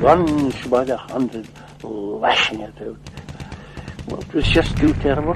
[0.00, 1.48] one by the hundred,
[1.82, 2.96] lashing it out.
[4.06, 5.34] Well, it was just too terrible.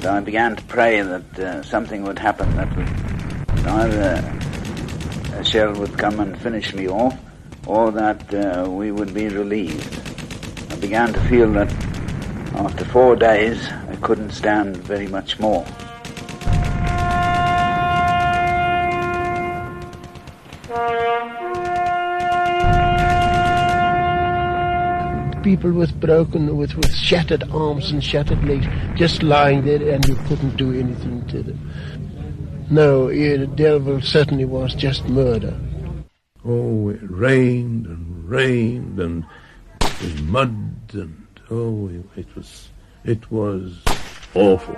[0.00, 2.88] So I began to pray that uh, something would happen that would
[3.66, 4.38] either
[5.38, 7.18] a shell would come and finish me off,
[7.66, 10.00] or that uh, we would be relieved.
[10.72, 11.72] I began to feel that
[12.54, 15.66] after four days I couldn't stand very much more.
[25.48, 28.66] People with broken, with, with shattered arms and shattered legs,
[28.98, 32.68] just lying there and you couldn't do anything to them.
[32.70, 35.58] No, the devil certainly was just murder.
[36.44, 39.24] Oh, it rained and rained and
[39.80, 42.68] it was mud and oh, it was
[43.04, 43.78] it was
[44.34, 44.76] awful.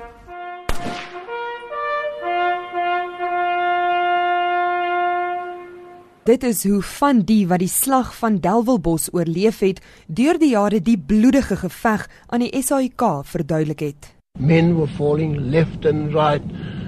[6.30, 10.78] Dit is hoe van die wat die slag van Delwelbos oorleef het, deur die jare
[10.78, 14.10] die bloedige geveg aan die SAIK verduidelik het.
[14.38, 16.44] Men were falling left and right.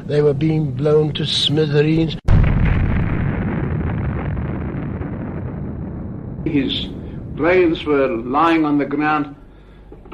[0.07, 2.15] They were being blown to smithereens.
[6.45, 6.87] His
[7.35, 9.35] brains were lying on the ground,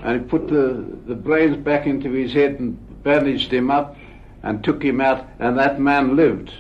[0.03, 3.95] and he put the, the brains back into his head and bandaged him up
[4.43, 6.51] and took him out, and that man lived.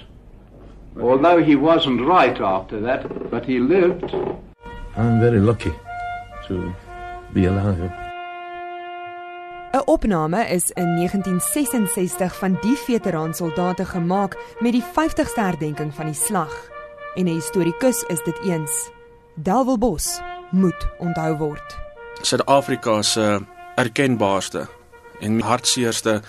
[1.00, 4.12] Although he wasn't right after that, but he lived.
[4.96, 5.72] I'm very lucky
[6.48, 6.74] to
[7.32, 7.90] be alive.
[9.72, 16.14] 'n Opname is in 1966 van die veteransoldate gemaak met die 50ste herdenking van die
[16.14, 16.70] slag.
[17.14, 18.90] En 'n historikus is dit eens.
[19.34, 21.78] Delwelbos moet onthou word.
[22.22, 23.40] Suid-Afrika se
[23.74, 24.66] erkenbaarste
[25.20, 26.20] en hartseerste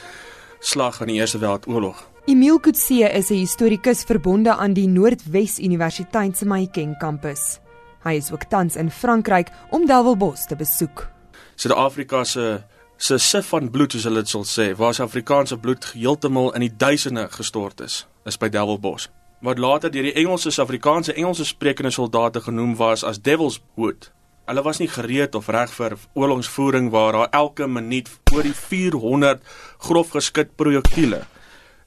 [0.59, 2.08] slag in die Eerste Wêreldoorlog.
[2.29, 7.59] Emile Kutse is 'n historikus verbonde aan die Noordwes Universiteit se Mahikeng kampus.
[8.03, 11.07] Hy is ook tans in Frankryk om Delwelbos te besoek.
[11.55, 12.63] Suid-Afrika se
[12.97, 16.75] se sif van bloed soos hulle dit sal sê, waar Suid-Afrikaanse bloed heeltemal in die
[16.77, 19.09] duisende gestort is, is by Devilbos.
[19.41, 24.11] Wat later deur die Engelse Suid-Afrikaanse Engelse sprekende soldate genoem was as Devil's Wood.
[24.45, 29.41] Hulle was nie gereed of reg vir oorlogsvoering waar daar elke minuut oor die 400
[29.77, 31.25] grof geskit projektiele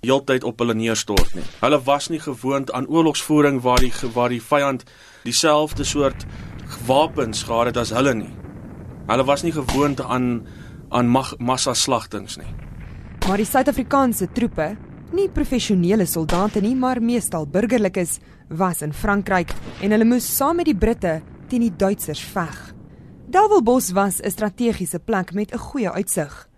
[0.03, 1.45] heeltyd op hulle neerstort nie.
[1.61, 4.83] Hulle was nie gewoond aan oorlogsvoering waar die waar die vyand
[5.23, 6.25] dieselfde soort
[6.89, 8.33] wapens gehad het as hulle nie.
[9.07, 10.27] Hulle was nie gewoond aan
[10.91, 11.07] aan
[11.39, 12.51] massa slagtings nie.
[13.29, 14.73] Maar die Suid-Afrikaanse troepe,
[15.15, 18.19] nie professionele soldate nie, maar meestal burgerlikes,
[18.51, 22.73] was in Frankryk en hulle moes saam met die Britte teen die Duitsers veg.
[23.31, 26.49] Delwelbos was 'n strategiese plek met 'n goeie uitsig.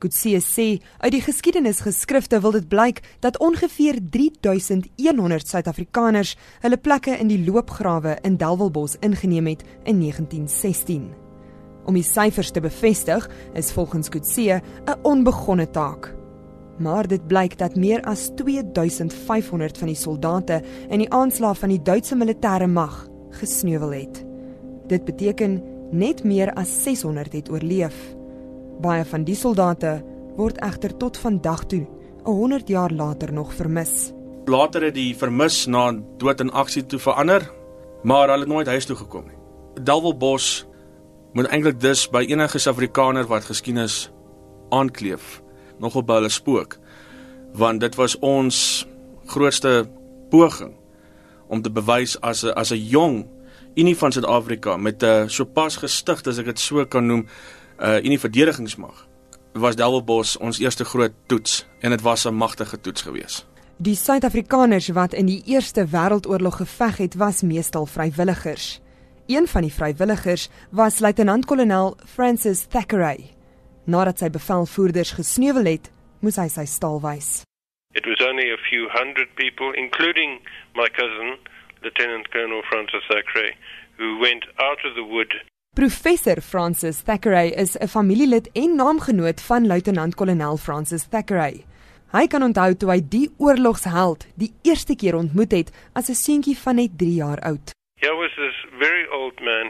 [0.00, 0.66] Kutse sê
[1.04, 8.16] uit die geskiedenisgeskrifte wil dit blyk dat ongeveer 3100 Suid-Afrikaners hulle plekke in die loopgrawe
[8.24, 11.10] in Delwelbos ingeneem het in 1916.
[11.84, 16.14] Om die syfers te bevestig is volgens Kutse 'n onbegonne taak.
[16.78, 21.82] Maar dit blyk dat meer as 2500 van die soldate in die aanslag van die
[21.82, 24.24] Duitse militêre mag gesneuwel het.
[24.86, 28.19] Dit beteken net meer as 600 het oorleef.
[28.80, 29.98] Baie van die soldate
[30.36, 31.84] word egter tot vandag toe,
[32.24, 34.12] 100 jaar later nog vermis.
[34.46, 37.44] Later het die vermis na dood in aksie toe verander,
[38.02, 39.36] maar hulle het nooit huis toe gekom nie.
[39.84, 40.66] Delwelbos
[41.32, 44.08] moet eintlik dus by enige Suid-Afrikaner wat geskiedenis
[44.74, 45.40] aankleef
[45.78, 46.78] nogal by hulle spook
[47.60, 48.86] want dit was ons
[49.30, 49.84] grootste
[50.30, 50.72] poging
[51.50, 53.26] om te bewys as 'n as 'n jong
[53.74, 57.26] Unie van Suid-Afrika met 'n sopas gestig as ek dit so kan noem
[57.80, 59.08] uh, Unie verdedigingsmag
[59.52, 63.46] was Delwelbos ons eerste groot toets en dit was 'n magtige toets geweest.
[63.76, 68.80] Die Suid-Afrikaners wat in die Eerste Wêreldoorlog geveg het, was meestal vrywilligers.
[69.26, 73.30] Een van die vrywilligers was luitenant-kolonel Francis Thackeray.
[73.84, 77.42] Nadat sy bevelvoerders gesneuwel het, moes hy sy staal wys.
[77.94, 80.40] It was only a few hundred people including
[80.74, 81.38] my cousin
[81.82, 83.56] Lieutenant Colonel Francis Thackeray
[83.96, 85.32] who went out of the wood.
[85.80, 91.64] Professor Francis Thackeray is 'n familielid en naamgenoot van luitenant-kolonel Francis Thackeray.
[92.12, 96.58] Hy kan onthou toe hy die oorlogsheld die eerste keer ontmoet het as 'n seentjie
[96.58, 97.70] van net 3 jaar oud.
[97.94, 99.66] Here was this very old man,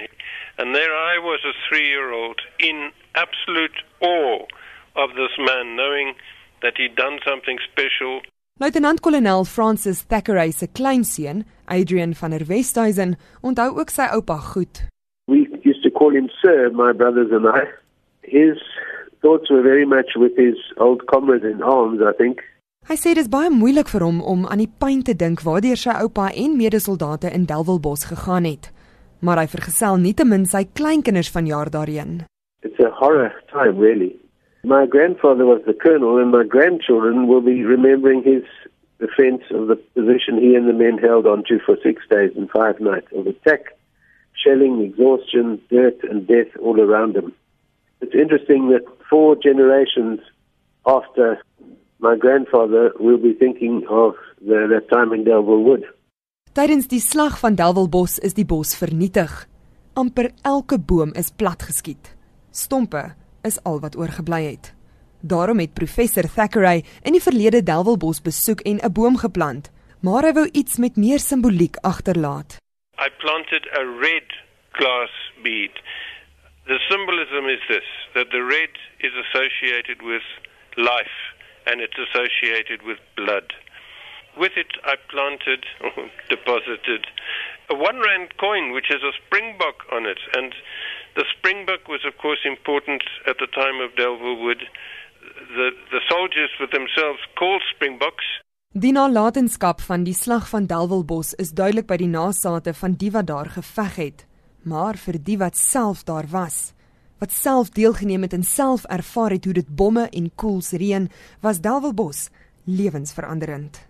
[0.57, 4.47] and there I was a three year old in absolute awe
[4.95, 6.17] of this man, knowing
[6.61, 8.23] that he'd done something special.
[8.59, 14.89] Luitenant-kolonel Francis Thackeray se kleinseun, Adrian van der Westhuizen, onthou ook sy oupa goed.
[16.01, 17.69] Call him Sir, my brothers and I.
[18.25, 18.57] His
[19.21, 22.41] thoughts were very much with his old comrade in arms, I think.
[22.89, 25.77] Hy sê dit is baie moeilik vir hom om aan die pyn te dink waardeur
[25.77, 28.73] sy oupa en medesoldate in Delwelbos gegaan het.
[29.21, 32.25] maar hy vergesel nietemin sy kleinkinders van jaar daarheen.
[32.65, 34.17] It's a horror time, really.
[34.65, 38.45] My grandfather was the colonel, and my grandchildren will be remembering his
[38.99, 42.51] defense of the position he and the men held on to for six days and
[42.51, 43.77] five nights of attack,
[44.33, 47.33] shelling, exhaustion, dirt, and death all around them.
[48.01, 50.21] It's interesting that four generations
[50.87, 51.43] after
[51.99, 55.85] my grandfather will be thinking of the, that time in Delville Wood.
[56.53, 59.51] Tydens die slag van Delwelbos is die bos vernietig.
[60.01, 62.15] amper elke boom is platgeskiet.
[62.51, 64.73] Stompe is al wat oorgebly het.
[65.21, 70.33] Daarom het professor Thackeray in die verlede Delwelbos besoek en 'n boom geplant, maar hy
[70.33, 72.57] wou iets met meer simboliek agterlaat.
[73.01, 74.29] I planted a red
[74.77, 75.09] glass
[75.43, 75.73] bead.
[76.69, 80.21] The symbolism is this that the red is associated with
[80.77, 81.17] life
[81.67, 83.55] and it's associated with blood.
[84.37, 87.07] With it, I planted or deposited
[87.71, 90.21] a one rand coin which has a springbok on it.
[90.37, 90.55] And
[91.17, 94.61] the springbok was, of course, important at the time of Delville Wood.
[95.57, 98.29] The, the soldiers were themselves called springboks.
[98.71, 103.27] Die nalatenskap van die slag van Delwelbos is duidelik by die nasate van die wat
[103.27, 104.23] daar geveg het,
[104.63, 106.71] maar vir die wat self daar was,
[107.19, 111.11] wat self deelgeneem het en self ervaar het hoe dit bomme en koels reën,
[111.43, 112.29] was Delwelbos
[112.65, 113.83] lewensveranderend.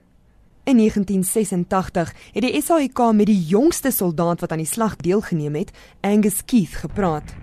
[0.65, 5.77] In 1986 het die SAIK met die jongste soldaat wat aan die slag deelgeneem het,
[6.01, 7.37] Angus Keith, gepraat.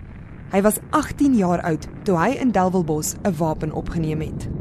[0.50, 4.57] Hy was 18 jaar oud toe hy in Delwelbos 'n wapen opgeneem het.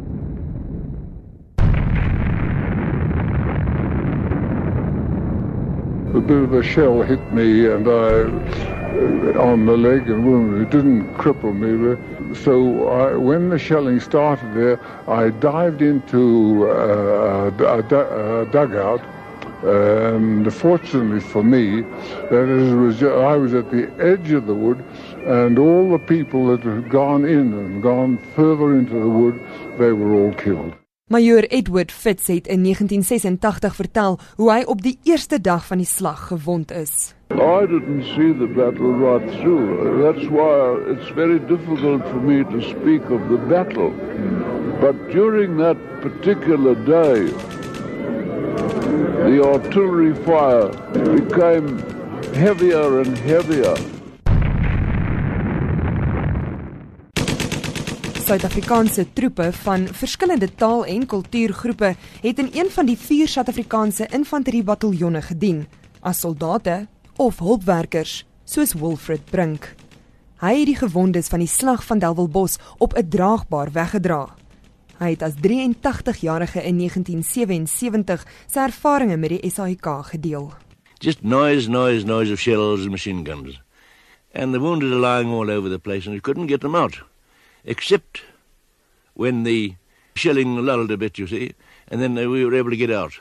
[6.13, 8.77] A bit of a shell hit me and I
[9.37, 10.61] on the leg and wound.
[10.61, 11.97] It didn't cripple me.
[12.35, 19.01] So I, when the shelling started there, I dived into uh, a, a dugout.
[19.63, 21.81] And fortunately for me,
[22.29, 24.83] that it was I was at the edge of the wood,
[25.25, 29.39] and all the people that had gone in and gone further into the wood,
[29.79, 30.75] they were all killed.
[31.09, 35.87] Major Edward Fitz het in 1986 vertel hoe hy op die eerste dag van die
[35.87, 37.13] slag gewond is.
[37.31, 40.03] I didn't see the battle right through.
[40.03, 43.93] That's why it's very difficult for me to speak of the battle.
[44.81, 47.31] But during that particular day,
[49.31, 50.67] the artillery fire
[51.15, 51.79] became
[52.35, 53.96] heavier and heavier.
[58.27, 65.21] Suid-Afrikaanse troepe van verskillende taal- en kultuurgroepe het in een van die vier Suid-Afrikaanse infanteriebataljone
[65.21, 65.61] gedien
[66.01, 69.69] as soldate of hulpwerkers soos Wilfred Brink.
[70.43, 74.35] Hy het die gewondes van die slag van Delwelbos op 'n draagbaar weggedra.
[74.99, 80.53] Hy het as 83-jarige in 1977 sy ervarings met die SAIK gedeel.
[80.99, 83.61] Just noise, noise, noise of shells and machine guns.
[84.33, 87.05] And the wounded are lying all over the place and you couldn't get them out.
[87.67, 88.21] Except
[89.13, 89.75] when the
[90.15, 91.51] shelling lulled a bit, you see,
[91.89, 93.19] and then we were able to get out.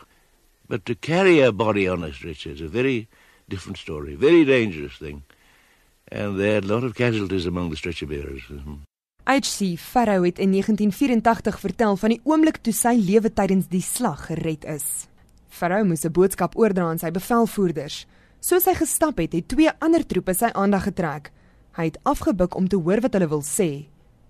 [0.69, 3.09] But to carry a body on a stretcher is a very
[3.49, 5.25] different story, very dangerous thing.
[6.13, 8.43] And they had a lot of casualties among the stretcher bearers.
[9.27, 14.29] HC Farrow het in 1984 vertel van die oomblik toe sy lewe tydens die slag
[14.29, 15.09] gered is.
[15.51, 18.07] Farrow moes 'n boodskap oordra aan sy bevelvoerders.
[18.41, 21.33] Soos hy gestap het, het twee ander troepe sy aandag getrek.
[21.73, 23.87] Hy het afgebuk om te hoor wat hulle wil sê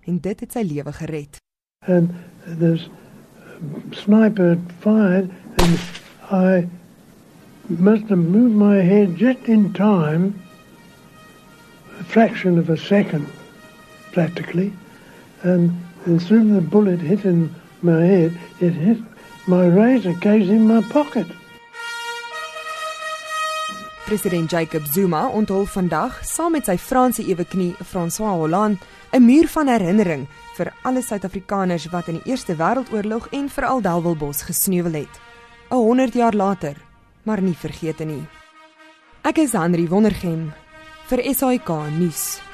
[0.07, 1.37] en dit het sy lewe gered.
[1.87, 2.13] and
[2.45, 5.79] this eh, sniper had fired, and
[6.29, 6.67] I
[7.69, 10.41] must have moved my head just in time,
[11.99, 13.27] a fraction of a second,
[14.11, 14.73] practically,
[15.43, 15.71] and
[16.05, 18.97] as soon as the bullet hit in my head, it hit
[19.47, 21.27] my razor case in my pocket.
[24.07, 28.79] President Jacob Zuma onthul vandag saam met sy Franse eweknie François Hollande
[29.11, 34.41] 'n muur van herinnering vir alle Suid-Afrikaners wat in die Eerste Wêreldoorlog en veral Delwelbos
[34.41, 35.19] gesneuwel het.
[35.69, 36.75] 'n 100 jaar later,
[37.23, 38.23] maar nie vergete nie.
[39.23, 40.53] Ek is Henry Wondergem
[41.07, 42.46] vir SAK nuus.